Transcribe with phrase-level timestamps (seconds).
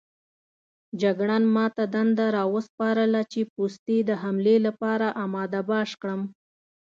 [1.01, 6.21] جګړن ما ته دنده راوسپارله چې پوستې د حملې لپاره اماده باش کړم.